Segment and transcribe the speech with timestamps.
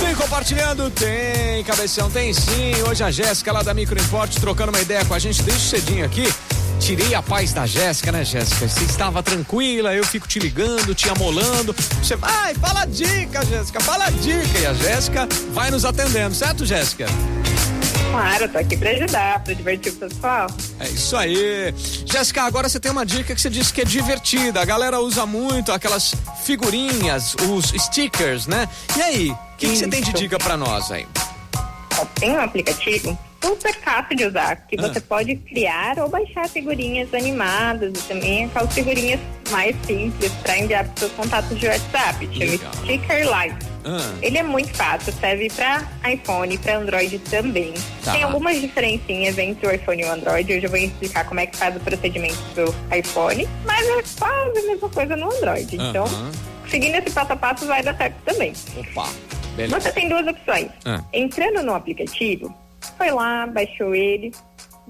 [0.00, 0.90] Tem compartilhando?
[0.90, 2.74] Tem, cabeção, tem sim.
[2.86, 6.04] Hoje a Jéssica lá da Micro Import trocando uma ideia com a gente desde cedinho
[6.04, 6.30] aqui.
[6.78, 8.68] Tirei a paz da Jéssica, né, Jéssica?
[8.68, 11.74] Você estava tranquila, eu fico te ligando, te amolando.
[12.02, 14.58] Você vai, fala dica, Jéssica, fala dica.
[14.58, 17.06] E a Jéssica vai nos atendendo, certo, Jéssica?
[18.10, 20.48] Claro, tô aqui pra ajudar, pra divertir o pessoal.
[20.80, 21.74] É isso aí.
[22.06, 24.60] Jéssica, agora você tem uma dica que você disse que é divertida.
[24.62, 28.66] A galera usa muito aquelas figurinhas, os stickers, né?
[28.96, 31.06] E aí, o que, que você tem de dica pra nós aí?
[32.14, 34.82] Tem um aplicativo super fácil de usar, que Ah.
[34.88, 39.20] você pode criar ou baixar figurinhas animadas e também aquelas figurinhas
[39.50, 42.28] mais simples para enviar para seus contatos de WhatsApp.
[42.32, 42.72] Chama Legal.
[42.74, 43.56] Sticker Live.
[43.84, 47.72] Ah, Ele é muito fácil, serve para iPhone e para Android também.
[48.04, 48.12] Tá.
[48.12, 50.52] Tem algumas diferencinhas entre o iPhone e o Android.
[50.52, 54.58] Hoje eu vou explicar como é que faz o procedimento pro iPhone, mas é quase
[54.58, 55.76] a mesma coisa no Android.
[55.76, 56.04] Então,
[56.68, 58.52] seguindo esse passo a passo vai dar certo também.
[58.76, 59.08] opa,
[59.56, 59.80] beleza.
[59.80, 60.68] Você tem duas opções.
[60.84, 61.02] Ah.
[61.12, 62.54] Entrando no aplicativo,
[62.98, 64.30] foi lá, baixou ele.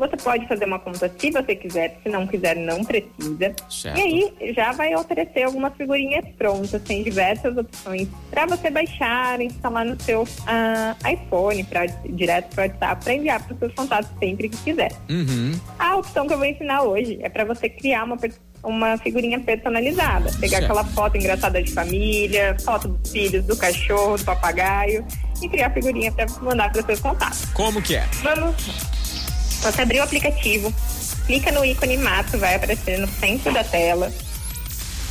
[0.01, 3.55] Você pode fazer uma conta se você quiser, se não quiser, não precisa.
[3.69, 3.99] Certo.
[3.99, 9.85] E aí já vai oferecer algumas figurinhas prontas, tem diversas opções para você baixar, instalar
[9.85, 14.11] no seu ah, iPhone, pra, direto para o WhatsApp, para enviar para os seus contatos
[14.19, 14.91] sempre que quiser.
[15.11, 15.53] Uhum.
[15.79, 18.17] A opção que eu vou ensinar hoje é para você criar uma,
[18.63, 20.31] uma figurinha personalizada.
[20.41, 20.65] Pegar Certo.
[20.65, 25.05] aquela foto engraçada de família, foto dos filhos, do cachorro, do papagaio
[25.43, 27.45] e criar figurinha para mandar para seus contatos.
[27.53, 28.07] Como que é?
[28.23, 29.00] Vamos.
[29.63, 30.73] Você abrir o aplicativo,
[31.27, 34.11] clica no ícone mato, vai aparecer no centro da tela.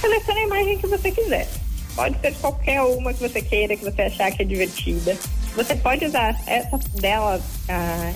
[0.02, 1.48] Seleciona a imagem que você quiser.
[1.96, 5.18] Pode ser qualquer uma que você queira, que você achar que é divertida.
[5.56, 7.42] Você pode usar essa dela,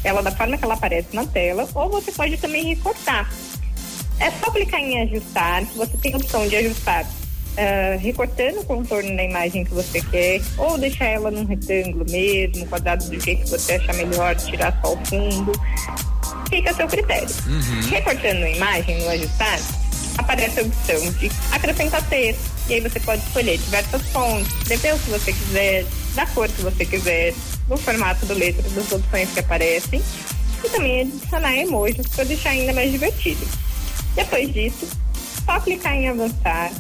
[0.04, 3.30] ela da forma que ela aparece na tela, ou você pode também recortar.
[4.20, 7.06] É só clicar em ajustar, você tem a opção de ajustar
[7.56, 12.66] ah, recortando o contorno da imagem que você quer, ou deixar ela num retângulo mesmo,
[12.68, 15.52] quadrado do jeito que você achar melhor, tirar só o fundo.
[16.50, 17.28] Fica a seu critério.
[17.90, 19.60] Recortando a imagem no ajustar,
[20.18, 22.52] aparece a opção de acrescentar texto.
[22.70, 26.62] E aí você pode escolher diversas fontes, escrever o que você quiser, da cor que
[26.62, 27.34] você quiser,
[27.68, 30.02] no formato do letra das opções que aparecem.
[30.64, 33.46] E também adicionar emojis para deixar ainda mais divertido.
[34.16, 34.88] Depois disso,
[35.46, 36.72] só clicar em avançar,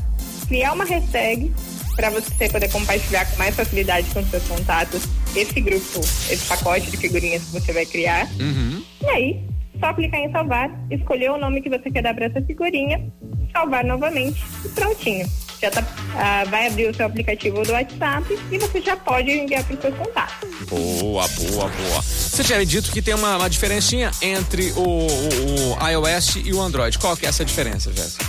[0.47, 1.51] criar uma hashtag
[1.95, 5.03] para você poder compartilhar com mais facilidade com seus contatos
[5.35, 5.99] esse grupo,
[6.29, 8.27] esse pacote de figurinhas que você vai criar.
[8.39, 8.83] Uhum.
[9.01, 9.41] E aí,
[9.83, 13.05] só clicar em salvar, escolher o nome que você quer dar para essa figurinha,
[13.51, 15.42] salvar novamente e prontinho.
[15.63, 15.81] Já tá,
[16.17, 19.81] ah, vai abrir o seu aplicativo do WhatsApp e você já pode enviar para os
[19.81, 20.49] seus contatos.
[20.69, 22.01] Boa, boa, boa.
[22.01, 26.53] Você tinha me dito que tem uma, uma diferencinha entre o, o- o iOS e
[26.53, 26.99] o Android.
[26.99, 28.25] Qual que é essa diferença, Jéssica?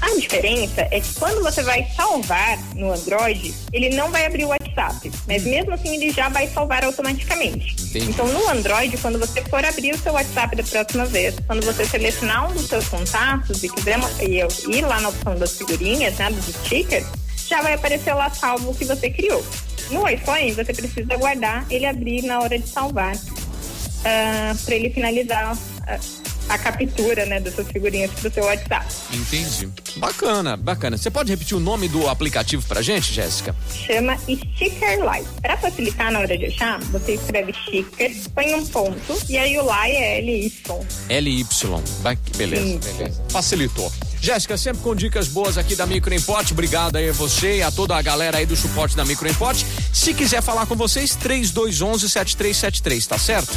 [0.00, 4.48] A diferença é que quando você vai salvar no Android, ele não vai abrir o
[4.48, 7.74] WhatsApp, mas mesmo assim ele já vai salvar automaticamente.
[7.82, 8.10] Entendi.
[8.10, 11.84] Então no Android, quando você for abrir o seu WhatsApp da próxima vez, quando você
[11.84, 13.98] selecionar um dos seus contatos e quiser
[14.70, 17.06] ir lá na opção das figurinhas, né, dos stickers,
[17.48, 19.44] já vai aparecer lá salvo o que você criou.
[19.90, 23.16] No iPhone, você precisa guardar ele abrir na hora de salvar,
[24.64, 25.56] para ele finalizar
[25.86, 25.98] ah,
[26.50, 28.86] a captura né, dessas figurinhas para o seu WhatsApp.
[29.12, 29.68] Entendi.
[29.96, 30.96] Bacana, bacana.
[30.96, 33.54] Você pode repetir o nome do aplicativo pra gente, Jéssica?
[33.86, 35.28] chama Sticker Live.
[35.42, 39.64] Para facilitar na hora de achar, você escreve sticker, põe um ponto e aí o
[39.64, 40.52] Lai é LY.
[41.10, 41.46] LY.
[42.36, 42.78] Beleza, Isso.
[42.94, 43.24] beleza.
[43.28, 43.92] Facilitou.
[44.20, 46.50] Jéssica, sempre com dicas boas aqui da Micro Import.
[46.50, 49.62] Obrigado aí a você e a toda a galera aí do suporte da Micro Import.
[49.92, 53.56] Se quiser falar com vocês, 3211-7373, tá certo?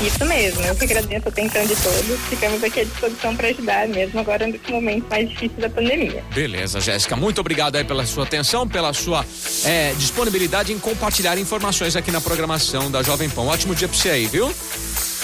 [0.00, 2.20] Isso mesmo, eu que agradeço a atenção de todos.
[2.28, 6.22] Ficamos aqui à disposição para ajudar, mesmo agora nesse momento mais difícil da pandemia.
[6.34, 7.16] Beleza, Jéssica.
[7.16, 9.24] Muito obrigado aí pela sua atenção, pela sua
[9.64, 13.46] eh, disponibilidade em compartilhar informações aqui na programação da Jovem Pão.
[13.46, 14.52] Ótimo dia pra você aí, viu?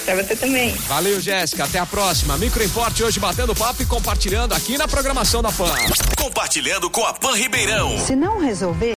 [0.04, 0.74] Para você também.
[0.88, 1.64] Valeu, Jéssica.
[1.64, 2.36] Até a próxima.
[2.36, 5.74] Micro Import hoje batendo papo e compartilhando aqui na programação da PAN.
[6.18, 7.98] Compartilhando com a Pan Ribeirão.
[7.98, 8.92] Se não resolver,